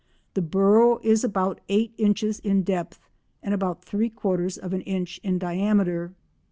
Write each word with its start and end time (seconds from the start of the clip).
The 0.33 0.41
burrow 0.41 0.97
is 1.03 1.23
about 1.23 1.61
eight 1.69 1.93
inches 1.95 2.39
in 2.39 2.63
depth 2.63 2.97
and 3.43 3.53
about 3.53 3.85
three 3.85 4.09
quarters 4.09 4.57
of 4.57 4.73
an 4.73 4.81
inch 4.81 5.19
in 5.21 5.37
diameter. 5.37 6.15